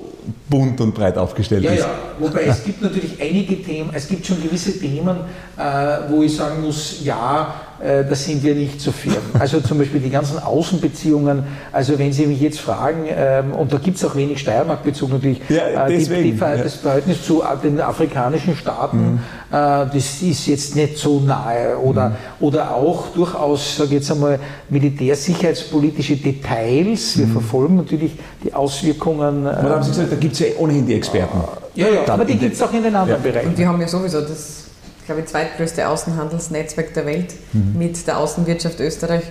[0.48, 1.80] bunt und breit aufgestellt ja, ist.
[1.80, 5.16] Ja, wobei es gibt natürlich einige Themen, es gibt schon gewisse Themen,
[5.56, 5.62] äh,
[6.08, 9.14] wo ich sagen muss, ja, da sind wir nicht so firm.
[9.38, 13.78] Also zum Beispiel die ganzen Außenbeziehungen, also wenn Sie mich jetzt fragen, ähm, und da
[13.78, 17.80] gibt es auch wenig Steiermark-Bezug natürlich, ja, äh, deswegen, die, die, das Verhältnis zu den
[17.80, 19.18] afrikanischen Staaten, mhm.
[19.50, 21.78] äh, das ist jetzt nicht so nahe.
[21.78, 22.14] Oder, mhm.
[22.40, 24.38] oder auch durchaus, sage ich jetzt einmal,
[24.68, 27.18] militärsicherheitspolitische Details.
[27.18, 27.32] Wir mhm.
[27.32, 28.12] verfolgen natürlich
[28.42, 29.46] die Auswirkungen.
[29.46, 31.38] Äh, haben Sie gesagt, da gibt es ja ohnehin die Experten.
[31.74, 33.30] Ja, ja, aber die gibt es auch in den anderen ja.
[33.30, 33.50] Bereichen.
[33.50, 34.67] Und wir haben ja sowieso das
[35.08, 37.78] glaube ich, zweitgrößte Außenhandelsnetzwerk der Welt mhm.
[37.78, 39.24] mit der Außenwirtschaft Österreich.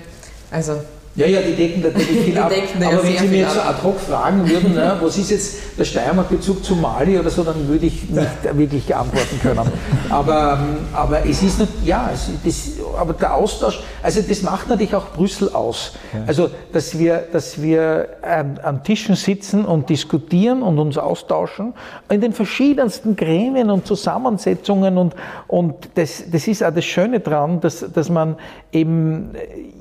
[0.50, 0.82] Also
[1.18, 2.52] ja, ja, die decken natürlich viel ab.
[2.80, 5.84] Aber wenn Sie mir jetzt so ad hoc fragen würden, ne, was ist jetzt der
[5.84, 9.72] Steiermark-Bezug zu Mali oder so, dann würde ich nicht wirklich antworten können.
[10.10, 10.60] Aber,
[10.94, 15.08] aber es ist nicht, ja, es, das, aber der Austausch, also das macht natürlich auch
[15.08, 15.94] Brüssel aus.
[16.28, 21.74] Also, dass wir, dass wir ähm, an Tischen sitzen und diskutieren und uns austauschen
[22.10, 25.16] in den verschiedensten Gremien und Zusammensetzungen und,
[25.48, 28.36] und das, das ist auch das Schöne dran, dass, dass man
[28.72, 29.32] eben,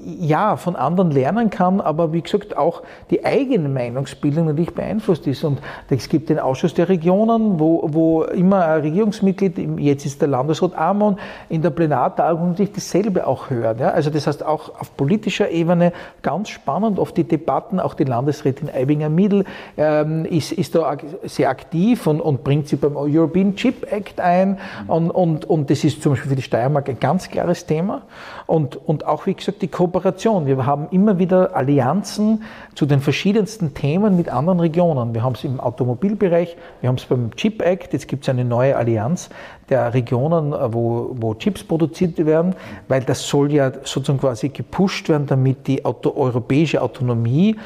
[0.05, 5.27] ja, von anderen lernt lernen kann, aber wie gesagt auch die eigene Meinungsbildung natürlich beeinflusst
[5.27, 5.43] ist.
[5.45, 5.59] Und
[5.91, 10.77] es gibt den Ausschuss der Regionen, wo, wo immer ein Regierungsmitglied, jetzt ist der Landesrat
[10.77, 13.81] Amon, in der Plenartagung natürlich dasselbe auch hört.
[13.81, 13.91] Ja?
[13.91, 18.71] Also das heißt auch auf politischer Ebene ganz spannend, oft die Debatten, auch die Landesrätin
[18.73, 19.45] Eibinger-Miedl
[19.77, 24.59] ähm, ist, ist da sehr aktiv und, und bringt sie beim European Chip Act ein
[24.87, 28.03] und, und, und das ist zum Beispiel für die Steiermark ein ganz klares Thema.
[28.47, 30.47] Und, und auch, wie gesagt, die Kooperation.
[30.47, 32.43] Wir haben immer wieder Allianzen
[32.75, 35.15] zu den verschiedensten Themen mit anderen Regionen.
[35.15, 38.45] Wir haben es im Automobilbereich, wir haben es beim Chip Act, jetzt gibt es eine
[38.45, 39.31] neue Allianz
[39.69, 42.55] der Regionen, wo, wo Chips produziert werden,
[42.89, 47.57] weil das soll ja sozusagen quasi gepusht werden, damit die Auto, europäische Autonomie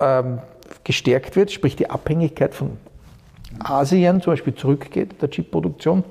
[0.00, 0.38] ähm,
[0.84, 2.72] gestärkt wird, sprich die Abhängigkeit von
[3.60, 6.04] Asien zum Beispiel zurückgeht, der Chipproduktion.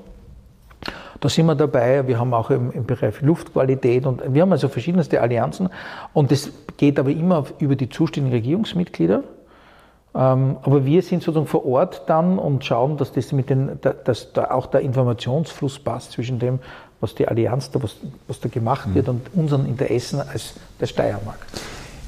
[1.20, 2.06] Da sind wir dabei.
[2.06, 5.68] Wir haben auch im, im, Bereich Luftqualität und wir haben also verschiedenste Allianzen.
[6.12, 9.22] Und das geht aber immer über die zuständigen Regierungsmitglieder.
[10.14, 14.32] Ähm, aber wir sind sozusagen vor Ort dann und schauen, dass das mit den, dass
[14.32, 16.58] da auch der Informationsfluss passt zwischen dem,
[17.00, 21.38] was die Allianz da, was, was da gemacht wird und unseren Interessen als der Steiermark.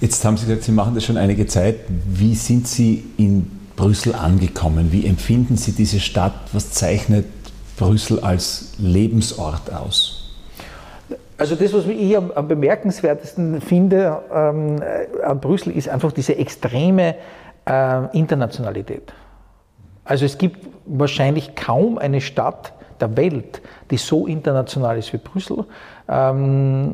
[0.01, 1.77] Jetzt haben Sie gesagt, Sie machen das schon einige Zeit.
[1.89, 4.91] Wie sind Sie in Brüssel angekommen?
[4.91, 6.35] Wie empfinden Sie diese Stadt?
[6.53, 7.27] Was zeichnet
[7.79, 10.35] Brüssel als Lebensort aus?
[11.39, 14.83] Also das, was ich am, am bemerkenswertesten finde ähm,
[15.25, 17.15] an Brüssel, ist einfach diese extreme
[17.65, 19.13] äh, Internationalität.
[20.05, 25.65] Also es gibt wahrscheinlich kaum eine Stadt der Welt, die so international ist wie Brüssel.
[26.09, 26.93] Ähm,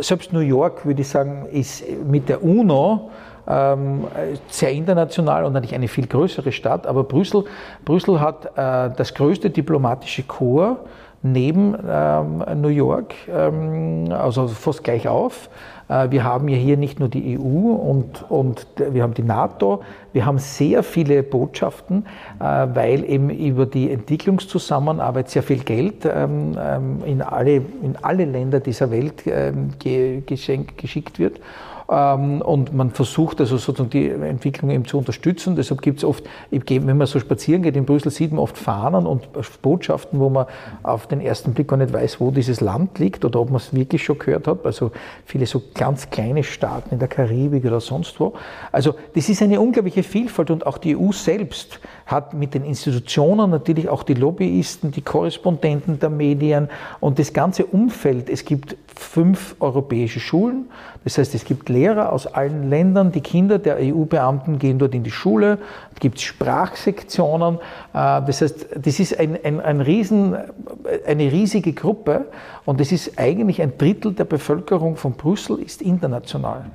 [0.00, 3.10] selbst New York, würde ich sagen, ist mit der UNO
[3.46, 6.86] sehr international und natürlich eine viel größere Stadt.
[6.86, 7.44] Aber Brüssel,
[7.84, 10.80] Brüssel hat äh, das größte diplomatische Korps
[11.22, 15.48] neben ähm, New York, ähm, also fast gleich auf.
[15.88, 19.82] Äh, wir haben ja hier nicht nur die EU und, und wir haben die NATO,
[20.12, 22.06] wir haben sehr viele Botschaften,
[22.38, 28.24] äh, weil eben über die Entwicklungszusammenarbeit sehr viel Geld ähm, ähm, in, alle, in alle
[28.24, 31.40] Länder dieser Welt ähm, geschenkt, wird.
[31.88, 35.56] Ähm, und man versucht also sozusagen die Entwicklung eben zu unterstützen.
[35.56, 39.06] Deshalb gibt es oft, wenn man so spazieren geht in Brüssel, sieht man oft Fahnen
[39.06, 39.28] und
[39.62, 40.46] Botschaften, wo man
[40.82, 43.74] auf den ersten Blick gar nicht weiß, wo dieses Land liegt oder ob man es
[43.74, 44.66] wirklich schon gehört hat.
[44.66, 44.90] Also
[45.24, 48.34] viele so ganz kleine Staaten in der Karibik oder sonst wo.
[48.72, 53.50] Also das ist eine unglaubliche Vielfalt und auch die EU selbst hat mit den Institutionen
[53.50, 56.68] natürlich auch die Lobbyisten, die Korrespondenten der Medien
[57.00, 58.30] und das ganze Umfeld.
[58.30, 60.70] Es gibt fünf europäische Schulen.
[61.02, 63.10] Das heißt, es gibt Lehrer aus allen Ländern.
[63.10, 65.58] Die Kinder der EU-Beamten gehen dort in die Schule.
[65.94, 67.56] Es gibt Sprachsektionen.
[67.56, 67.58] Äh,
[67.92, 70.36] das heißt, das ist ein, ein, ein Riesen,
[71.06, 72.26] eine riesige Gruppe
[72.64, 76.66] und das ist eigentlich ein Drittel der Bevölkerung von Brüssel ist international.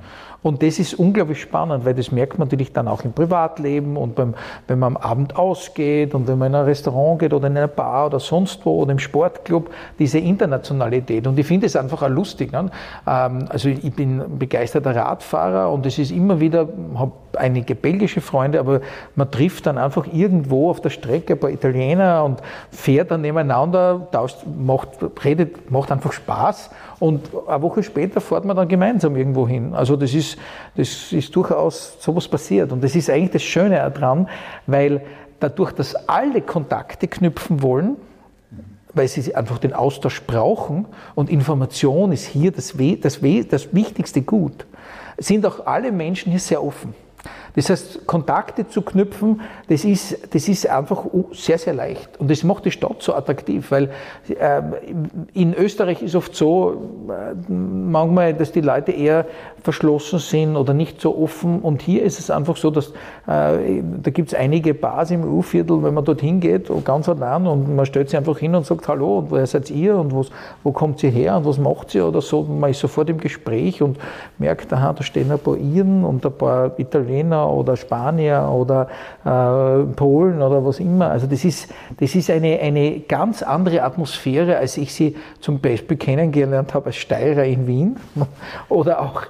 [0.42, 4.16] Und das ist unglaublich spannend, weil das merkt man natürlich dann auch im Privatleben und
[4.16, 4.34] beim,
[4.66, 7.68] wenn man am Abend ausgeht und wenn man in ein Restaurant geht oder in eine
[7.68, 11.28] Bar oder sonst wo oder im Sportclub, diese Internationalität.
[11.28, 12.50] Und ich finde es einfach auch lustig.
[12.50, 12.70] Ne?
[13.06, 18.58] Ähm, also ich bin begeisterter Radfahrer und es ist immer wieder, habe einige belgische Freunde,
[18.58, 18.80] aber
[19.14, 24.08] man trifft dann einfach irgendwo auf der Strecke ein paar Italiener und fährt dann nebeneinander,
[24.10, 24.88] tauscht, macht,
[25.24, 26.70] redet, macht einfach Spaß
[27.02, 29.74] und eine Woche später fährt man dann gemeinsam irgendwo hin.
[29.74, 30.38] Also das ist,
[30.76, 32.70] das ist durchaus sowas passiert.
[32.70, 34.28] Und das ist eigentlich das Schöne daran,
[34.68, 35.02] weil
[35.40, 37.96] dadurch, dass alle Kontakte knüpfen wollen,
[38.94, 40.86] weil sie einfach den Austausch brauchen
[41.16, 44.64] und Information ist hier das, das, das wichtigste Gut,
[45.18, 46.94] sind auch alle Menschen hier sehr offen.
[47.54, 52.18] Das heißt, Kontakte zu knüpfen, das ist, das ist einfach sehr, sehr leicht.
[52.18, 53.90] Und das macht die Stadt so attraktiv, weil
[54.28, 54.62] äh,
[55.34, 59.26] in Österreich ist oft so, äh, manchmal, dass die Leute eher
[59.62, 61.60] verschlossen sind oder nicht so offen.
[61.60, 62.88] Und hier ist es einfach so, dass
[63.26, 67.76] äh, da gibt es einige Bars im U-Viertel, wenn man dorthin geht, ganz allein und
[67.76, 70.30] man stellt sich einfach hin und sagt Hallo und wer seid ihr und was,
[70.62, 72.42] wo kommt ihr her und was macht ihr oder so.
[72.42, 73.98] Man ist sofort im Gespräch und
[74.38, 78.88] merkt, aha, da stehen ein paar Iren und ein paar Italiener oder Spanier oder
[79.24, 81.10] äh, Polen oder was immer.
[81.10, 85.96] Also das ist, das ist eine, eine ganz andere Atmosphäre, als ich sie zum Beispiel
[85.96, 87.96] kennengelernt habe als Steirer in Wien
[88.68, 89.22] oder auch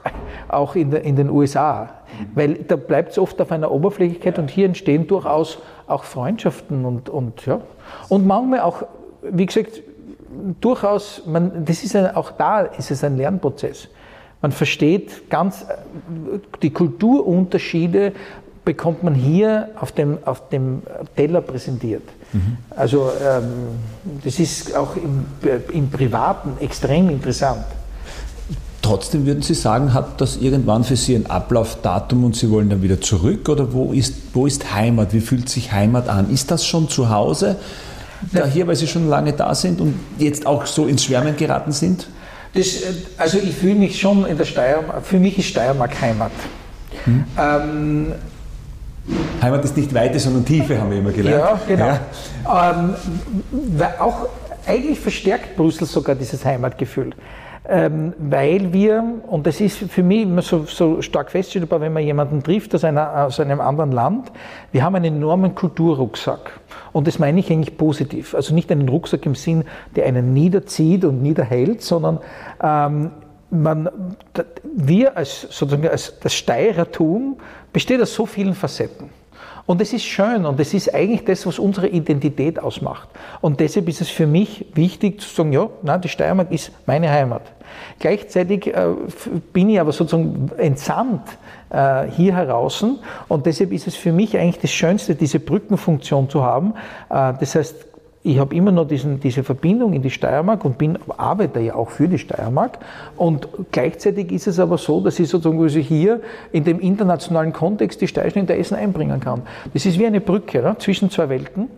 [0.48, 1.90] auch in, in den USA.
[2.35, 7.09] Weil da bleibt es oft auf einer Oberflächlichkeit und hier entstehen durchaus auch Freundschaften und,
[7.09, 7.61] und, ja.
[8.09, 8.85] und manchmal auch,
[9.22, 9.83] wie gesagt,
[10.61, 13.88] durchaus, man, das ist ein, auch da ist es ein Lernprozess.
[14.43, 15.65] Man versteht ganz
[16.63, 18.13] die Kulturunterschiede
[18.65, 20.83] bekommt man hier auf dem, auf dem
[21.17, 22.03] Teller präsentiert.
[22.33, 22.59] Mhm.
[22.71, 23.45] Also ähm,
[24.25, 25.25] das ist auch im,
[25.73, 27.65] im Privaten extrem interessant.
[28.81, 32.83] Trotzdem würden Sie sagen, hat das irgendwann für Sie ein Ablaufdatum und Sie wollen dann
[32.83, 33.49] wieder zurück?
[33.49, 35.13] Oder wo ist, wo ist Heimat?
[35.13, 36.31] Wie fühlt sich Heimat an?
[36.31, 37.57] Ist das schon zu Hause?
[38.33, 41.73] Da hier, weil Sie schon lange da sind und jetzt auch so ins Schwärmen geraten
[41.73, 42.09] sind?
[42.55, 42.67] Das,
[43.17, 46.33] also ich fühle mich schon in der Steiermark, für mich ist Steiermark Heimat.
[47.05, 47.25] Hm.
[47.38, 48.12] Ähm,
[49.41, 51.43] Heimat ist nicht Weite, sondern Tiefe, haben wir immer gelernt.
[51.43, 51.99] Ja, genau.
[52.45, 52.71] Ja.
[52.71, 52.95] Ähm,
[53.99, 54.29] auch
[54.67, 57.11] eigentlich verstärkt Brüssel sogar dieses Heimatgefühl.
[57.68, 62.03] Ähm, weil wir, und das ist für mich immer so, so stark feststellbar, wenn man
[62.03, 64.33] jemanden trifft aus, einer, aus einem anderen Land,
[64.72, 66.59] wir haben einen enormen Kulturrucksack.
[66.92, 68.35] Und das meine ich eigentlich positiv.
[68.35, 69.62] Also nicht einen Rucksack im Sinn,
[69.94, 72.18] der einen niederzieht und niederhält, sondern
[72.61, 73.12] ähm,
[73.51, 73.88] man,
[74.75, 77.37] wir als, sozusagen als das Steirertum
[77.72, 79.22] besteht aus so vielen Facetten.
[79.64, 83.09] Und es ist schön und es ist eigentlich das, was unsere Identität ausmacht.
[83.40, 87.11] Und deshalb ist es für mich wichtig zu sagen, ja, nein, die Steiermark ist meine
[87.11, 87.42] Heimat.
[87.98, 88.88] Gleichzeitig äh,
[89.53, 91.22] bin ich aber sozusagen entsandt
[91.70, 92.85] äh, hier heraus
[93.29, 96.75] und deshalb ist es für mich eigentlich das Schönste, diese Brückenfunktion zu haben.
[97.09, 97.92] Äh, das heißt,
[98.25, 101.91] ich habe immer noch diesen, diese Verbindung in die Steiermark und bin arbeite ja auch
[101.91, 102.79] für die Steiermark.
[103.17, 106.21] Und gleichzeitig ist es aber so, dass ich sozusagen hier
[106.53, 109.43] in dem internationalen Kontext die Steirischen Interessen einbringen kann.
[109.75, 111.69] Das ist wie eine Brücke ja, zwischen zwei Welten.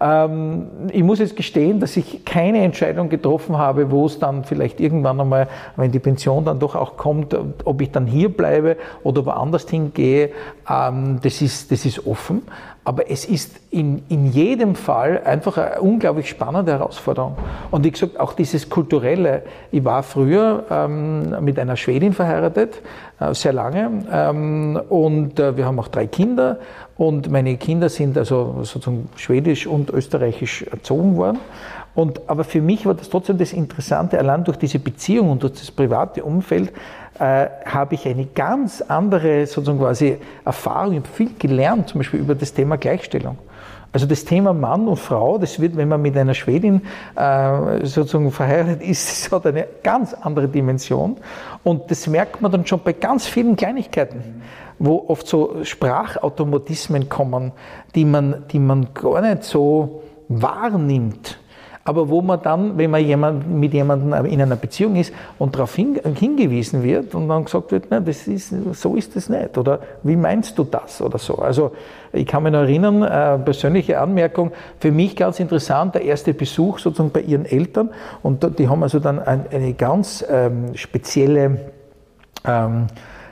[0.00, 4.80] Ähm, ich muss jetzt gestehen, dass ich keine Entscheidung getroffen habe, wo es dann vielleicht
[4.80, 9.26] irgendwann einmal, wenn die Pension dann doch auch kommt, ob ich dann hier bleibe oder
[9.26, 10.30] woanders hingehe.
[10.70, 12.42] Ähm, das, ist, das ist offen.
[12.88, 17.36] Aber es ist in, in jedem Fall einfach eine unglaublich spannende Herausforderung.
[17.70, 19.42] Und wie gesagt, auch dieses Kulturelle.
[19.70, 22.80] Ich war früher ähm, mit einer Schwedin verheiratet,
[23.20, 23.90] äh, sehr lange.
[24.10, 26.60] Ähm, und äh, wir haben auch drei Kinder.
[26.96, 31.40] Und meine Kinder sind also sozusagen schwedisch und österreichisch erzogen worden.
[31.94, 35.54] Und, aber für mich war das trotzdem das Interessante, allein durch diese Beziehung und durch
[35.54, 36.72] das private Umfeld,
[37.18, 42.20] äh, habe ich eine ganz andere sozusagen quasi Erfahrung, ich habe viel gelernt, zum Beispiel
[42.20, 43.38] über das Thema Gleichstellung.
[43.90, 46.82] Also das Thema Mann und Frau, das wird, wenn man mit einer Schwedin
[47.16, 51.16] äh, sozusagen verheiratet ist, das hat eine ganz andere Dimension.
[51.64, 54.42] Und das merkt man dann schon bei ganz vielen Kleinigkeiten,
[54.78, 57.52] wo oft so Sprachautomatismen kommen,
[57.94, 61.38] die man, die man gar nicht so wahrnimmt
[61.88, 65.74] aber wo man dann, wenn man jemand, mit jemandem in einer Beziehung ist und darauf
[65.74, 69.80] hin, hingewiesen wird und dann gesagt wird, nein, das ist, so ist es nicht oder
[70.02, 71.36] wie meinst du das oder so.
[71.36, 71.72] Also
[72.12, 76.78] ich kann mich noch erinnern, äh, persönliche Anmerkung, für mich ganz interessant, der erste Besuch
[76.78, 77.88] sozusagen bei ihren Eltern
[78.22, 81.58] und die haben also dann ein, eine ganz ähm, spezielle
[82.44, 82.88] ähm,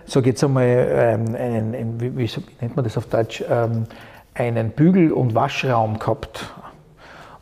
[0.06, 2.30] so jetzt einmal, ähm, einen, einen, wie, wie,
[2.62, 3.84] nennt man das auf Deutsch, ähm,
[4.32, 6.54] einen Bügel- und Waschraum gehabt.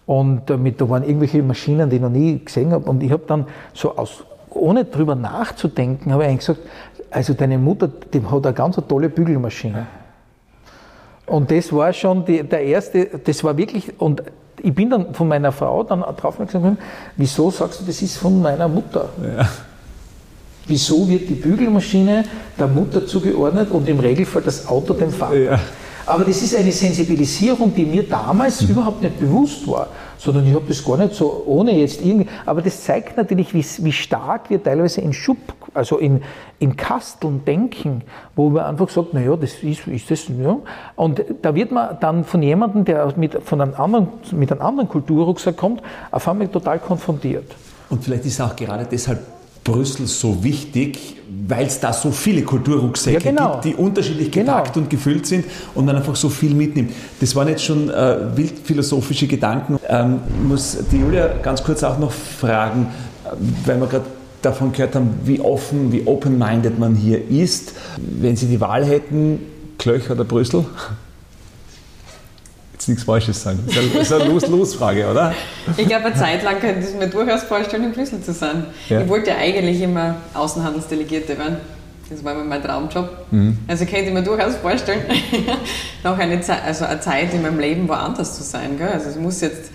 [0.06, 2.88] Und damit, da waren irgendwelche Maschinen, die ich noch nie gesehen habe.
[2.88, 6.60] Und ich habe dann so aus, ohne drüber nachzudenken, habe ich eigentlich gesagt,
[7.10, 9.86] also deine Mutter, die hat eine ganz tolle Bügelmaschine.
[11.26, 14.22] Und das war schon die, der erste, das war wirklich, und
[14.62, 16.64] ich bin dann von meiner Frau dann drauf gesagt,
[17.16, 19.08] wieso sagst du, das ist von meiner Mutter?
[19.22, 19.48] Ja.
[20.66, 22.24] Wieso wird die Bügelmaschine
[22.58, 25.36] der Mutter zugeordnet und im Regelfall das Auto dem Vater?
[25.36, 25.60] Ja.
[26.06, 28.70] Aber das ist eine Sensibilisierung, die mir damals mhm.
[28.70, 29.88] überhaupt nicht bewusst war,
[30.18, 32.28] sondern ich habe das gar nicht so ohne jetzt irgendwie.
[32.44, 35.38] Aber das zeigt natürlich, wie, wie stark wir teilweise in Schub,
[35.72, 36.22] also in,
[36.58, 38.02] in Kasteln denken,
[38.36, 40.58] wo man einfach sagt, naja, das ist, ist das, ja.
[40.96, 44.88] Und da wird man dann von jemandem, der mit, von einem anderen, mit einem anderen
[44.88, 47.50] Kulturrucksack kommt, auf einmal total konfrontiert.
[47.88, 49.20] Und vielleicht ist es auch gerade deshalb
[49.64, 51.16] Brüssel so wichtig,
[51.48, 53.52] weil es da so viele Kulturrucksäcke Ja, genau.
[53.52, 54.56] gibt, die unterschiedlich Genau.
[54.58, 56.92] gepackt und gefüllt sind und man einfach so viel mitnimmt.
[57.20, 59.78] Das waren jetzt schon äh, wild philosophische Gedanken.
[59.88, 62.88] Ähm, ich muss die Julia ganz kurz auch noch fragen,
[63.24, 63.28] äh,
[63.66, 64.04] weil wir gerade
[64.42, 67.72] davon gehört haben, wie offen, wie open-minded man hier ist.
[67.96, 69.40] Wenn Sie die Wahl hätten,
[69.78, 70.66] Klöch oder Brüssel?
[72.74, 73.60] Jetzt nichts Falsches sagen.
[73.66, 75.32] Das ist eine- eine Los-Los-Frage, oder?
[75.76, 78.66] Ich glaube, eine Zeit lang könnte ich mir durchaus vorstellen, in Brüssel zu sein.
[78.88, 79.00] Ja.
[79.00, 81.56] Ich wollte ja eigentlich immer Außenhandelsdelegierte werden.
[82.10, 83.08] Das war immer mein Traumjob.
[83.30, 83.58] Mhm.
[83.68, 85.00] Also könnte ich mir durchaus vorstellen,
[86.04, 88.76] noch eine Zeit, also eine Zeit in meinem Leben woanders zu sein.
[88.76, 88.88] Gell?
[88.88, 89.70] Also es muss jetzt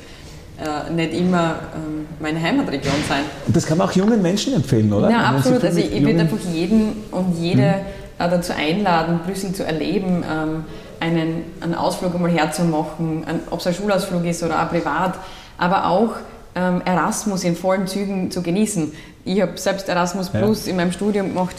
[0.60, 3.22] äh, nicht immer ähm, meine Heimatregion sein.
[3.48, 5.10] Und das kann man auch jungen Menschen empfehlen, oder?
[5.10, 5.64] Ja, absolut.
[5.64, 10.66] Also ich, ich würde einfach jeden und jede äh, dazu einladen, Brüssel zu erleben, ähm,
[11.00, 15.14] einen, einen Ausflug einmal herzumachen, ein- ob es ein Schulausflug ist oder auch privat,
[15.58, 16.10] aber auch
[16.56, 18.92] ähm, Erasmus in vollen Zügen zu genießen.
[19.26, 20.40] Ich habe selbst Erasmus Ja.
[20.40, 21.56] Plus in meinem Studium gemacht,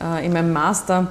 [0.00, 1.08] äh, in meinem Master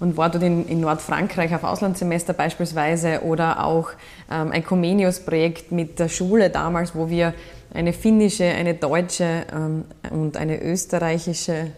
[0.00, 3.90] und war dort in, in Nordfrankreich auf Auslandssemester beispielsweise oder auch
[4.30, 7.32] ähm, ein Comenius-Projekt mit der Schule damals, wo wir
[7.72, 11.68] eine finnische, eine deutsche ähm, und eine österreichische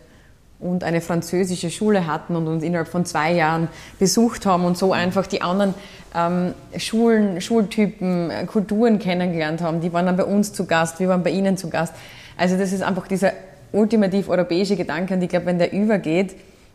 [0.58, 4.92] und eine französische Schule hatten und uns innerhalb von zwei Jahren besucht haben und so
[4.92, 5.74] einfach die anderen
[6.14, 9.80] ähm, Schulen, Schultypen, äh, Kulturen kennengelernt haben.
[9.80, 11.94] Die waren dann bei uns zu Gast, wir waren bei ihnen zu Gast.
[12.36, 13.32] Also das ist einfach dieser
[13.72, 16.34] ultimativ europäische Gedanke und ich glaube, wenn der übergeht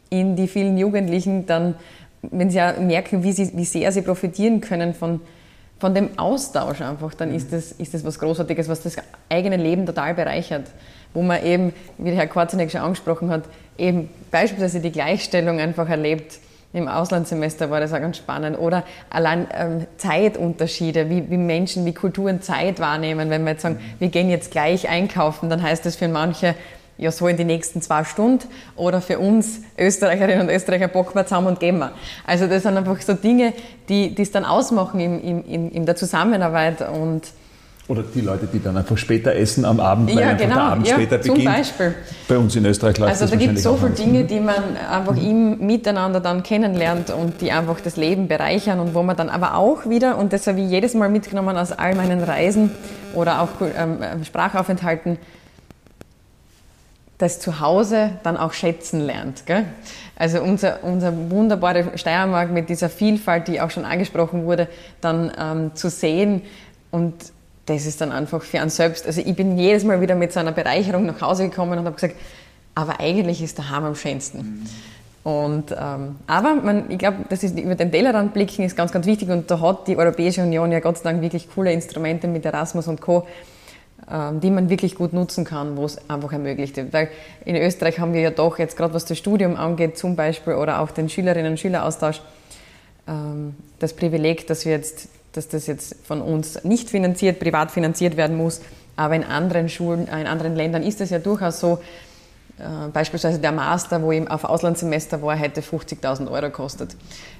[0.09, 1.75] in die vielen Jugendlichen, dann,
[2.21, 5.21] wenn sie ja merken, wie, sie, wie sehr sie profitieren können von,
[5.79, 8.97] von dem Austausch einfach, dann ist das, ist das was Großartiges, was das
[9.29, 10.67] eigene Leben total bereichert.
[11.13, 13.43] Wo man eben, wie der Herr Korzenek schon angesprochen hat,
[13.77, 16.39] eben beispielsweise die Gleichstellung einfach erlebt.
[16.73, 18.57] Im Auslandssemester war das auch ganz spannend.
[18.57, 23.29] Oder allein ähm, Zeitunterschiede, wie, wie Menschen, wie Kulturen Zeit wahrnehmen.
[23.29, 26.55] Wenn wir jetzt sagen, wir gehen jetzt gleich einkaufen, dann heißt das für manche,
[26.97, 28.47] ja, so in die nächsten zwei Stunden.
[28.77, 31.91] Oder für uns Österreicherinnen und Österreicher bocken wir zusammen und gehen wir.
[32.25, 33.53] Also das sind einfach so Dinge,
[33.89, 36.87] die es dann ausmachen in, in, in der Zusammenarbeit.
[36.87, 37.23] Und
[37.87, 40.63] Oder die Leute, die dann einfach später essen am Abend, weil Ja, einfach genau, der
[40.63, 41.55] Abend ja, später zum beginnt.
[41.55, 41.95] Beispiel.
[42.27, 43.91] Bei uns in Österreich läuft also da gibt es so viele.
[43.91, 48.93] Dinge, die man einfach im Miteinander dann kennenlernt und die einfach das Leben bereichern und
[48.93, 51.95] wo man dann aber auch wieder, und das habe ich jedes Mal mitgenommen aus all
[51.95, 52.71] meinen Reisen
[53.13, 55.17] oder auch ähm, Sprachaufenthalten,
[57.17, 59.45] das Zuhause dann auch schätzen lernt.
[59.45, 59.65] Gell?
[60.15, 64.67] Also unser, unser wunderbare Steiermark mit dieser Vielfalt, die auch schon angesprochen wurde,
[65.01, 66.41] dann ähm, zu sehen
[66.89, 67.13] und
[67.65, 70.39] das ist dann einfach für einen selbst, also ich bin jedes Mal wieder mit so
[70.39, 72.15] einer Bereicherung nach Hause gekommen und habe gesagt,
[72.75, 74.67] aber eigentlich ist der Heim am schönsten.
[75.23, 79.05] Und, ähm, aber man, ich glaube, das ist über den Tellerrand blicken ist ganz, ganz
[79.05, 82.43] wichtig und da hat die Europäische Union ja Gott sei Dank wirklich coole Instrumente mit
[82.43, 83.27] Erasmus und Co.,
[84.11, 86.91] ähm, die man wirklich gut nutzen kann, wo es einfach ermöglicht wird.
[86.91, 87.09] Weil
[87.45, 90.81] in Österreich haben wir ja doch jetzt gerade was das Studium angeht zum Beispiel oder
[90.81, 92.21] auch den Schülerinnen und Schüleraustausch
[93.07, 98.17] ähm, das Privileg, dass wir jetzt, dass das jetzt von uns nicht finanziert, privat finanziert
[98.17, 98.61] werden muss,
[98.95, 101.79] aber in anderen Schulen, in anderen Ländern ist es ja durchaus so.
[102.59, 106.95] Äh, beispielsweise der Master, wo ich auf Auslandssemester war, hätte 50.000 Euro gekostet.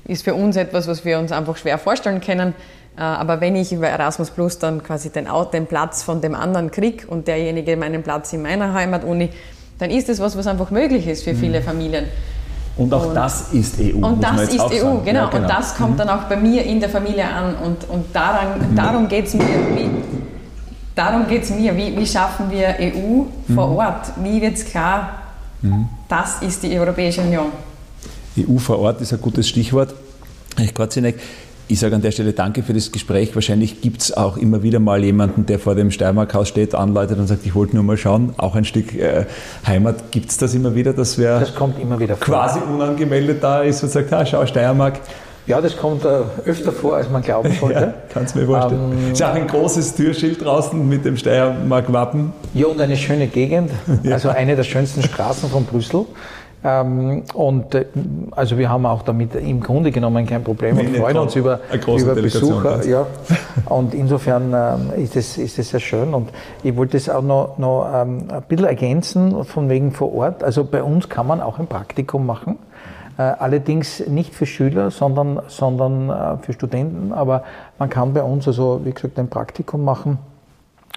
[0.06, 2.56] Ist für uns etwas, was wir uns einfach schwer vorstellen können.
[2.98, 6.72] Äh, aber wenn ich über Erasmus Plus dann quasi den, den Platz von dem anderen
[6.72, 9.30] kriege und derjenige meinen Platz in meiner Heimatuni,
[9.78, 12.06] dann ist das was, was einfach möglich ist für viele Familien.
[12.84, 14.06] Und auch Und- das ist EU.
[14.06, 15.30] Und das ist EU, genau.
[15.32, 17.56] Ja, Und das kommt dann auch bei mir in der Familie an.
[17.56, 19.44] Und, und daran, darum geht es mir.
[19.44, 19.90] Wie,
[20.96, 21.76] darum geht's mir.
[21.76, 23.24] Wie, wie schaffen wir EU
[23.56, 23.76] vor Mhm.
[23.78, 24.12] Ort?
[24.24, 25.10] Wie wird es klar,
[26.08, 27.48] das ist die Europäische Union?
[28.38, 29.94] EU vor Ort ist ein gutes Stichwort.
[30.58, 31.20] Herr Korzinek,
[31.72, 33.34] ich sage an der Stelle danke für das Gespräch.
[33.34, 37.28] Wahrscheinlich gibt es auch immer wieder mal jemanden, der vor dem Steiermarkhaus steht, anläutet und
[37.28, 38.34] sagt, ich wollte nur mal schauen.
[38.38, 39.26] Auch ein Stück äh,
[39.66, 40.12] Heimat.
[40.12, 42.26] Gibt es das immer wieder, dass wer Das kommt immer wieder vor.
[42.26, 45.00] quasi unangemeldet da ist und sagt, ah, schau, Steiermark.
[45.48, 47.80] Ja, das kommt äh, öfter vor, als man glauben sollte.
[47.80, 48.92] Ja, kannst mir vorstellen.
[48.92, 52.34] Ähm, ist auch ein großes Türschild draußen mit dem Steiermark-Wappen.
[52.54, 53.72] Ja, und eine schöne Gegend,
[54.12, 56.06] also eine der schönsten Straßen von Brüssel.
[56.64, 57.86] Ähm, und äh,
[58.32, 62.14] also wir haben auch damit im Grunde genommen kein Problem und freuen uns über, über
[62.16, 62.86] Besucher.
[62.86, 63.08] Ja.
[63.66, 66.14] Und insofern ähm, ist, es, ist es sehr schön.
[66.14, 66.30] Und
[66.64, 70.44] ich wollte es auch noch, noch ähm, ein bisschen ergänzen, von wegen vor Ort.
[70.44, 72.60] Also bei uns kann man auch ein Praktikum machen.
[73.18, 77.12] Äh, allerdings nicht für Schüler, sondern, sondern äh, für Studenten.
[77.12, 77.44] Aber
[77.80, 80.20] man kann bei uns also, wie gesagt, ein Praktikum machen.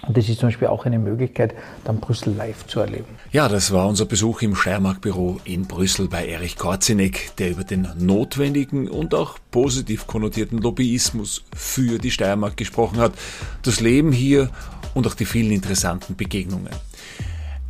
[0.07, 3.05] Und das ist zum Beispiel auch eine Möglichkeit, dann Brüssel live zu erleben.
[3.31, 7.87] Ja, das war unser Besuch im Steiermark-Büro in Brüssel bei Erich Korzinek, der über den
[7.97, 13.13] notwendigen und auch positiv konnotierten Lobbyismus für die Steiermark gesprochen hat,
[13.63, 14.49] das Leben hier
[14.93, 16.69] und auch die vielen interessanten Begegnungen.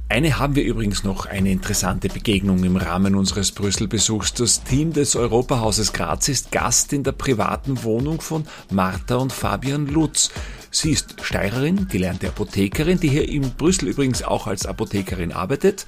[0.08, 4.36] Eine haben wir übrigens noch, eine interessante Begegnung im Rahmen unseres Brüssel-Besuchs.
[4.36, 9.88] Das Team des Europahauses Graz ist Gast in der privaten Wohnung von Martha und Fabian
[9.88, 10.30] Lutz.
[10.70, 15.88] Sie ist Steirerin, gelernte Apothekerin, die hier in Brüssel übrigens auch als Apothekerin arbeitet.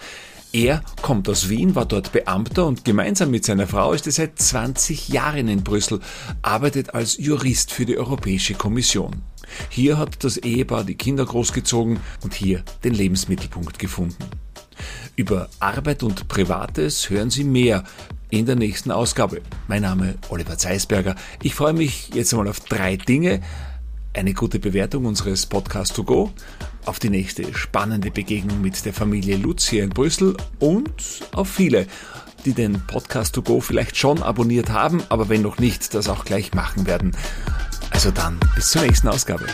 [0.52, 4.40] Er kommt aus Wien, war dort Beamter und gemeinsam mit seiner Frau ist er seit
[4.40, 6.00] 20 Jahren in Brüssel,
[6.42, 9.22] arbeitet als Jurist für die Europäische Kommission.
[9.70, 14.24] Hier hat das Ehepaar die Kinder großgezogen und hier den Lebensmittelpunkt gefunden.
[15.16, 17.84] Über Arbeit und Privates hören Sie mehr
[18.30, 19.42] in der nächsten Ausgabe.
[19.68, 21.16] Mein Name Oliver Zeisberger.
[21.42, 23.42] Ich freue mich jetzt einmal auf drei Dinge.
[24.14, 26.32] Eine gute Bewertung unseres Podcast to go,
[26.86, 30.92] auf die nächste spannende Begegnung mit der Familie Lutz hier in Brüssel und
[31.34, 31.86] auf viele,
[32.46, 36.26] die den Podcast to go vielleicht schon abonniert haben, aber wenn noch nicht, das auch
[36.26, 37.16] gleich machen werden.
[37.92, 39.46] Also dann, bis zur nächsten Ausgabe.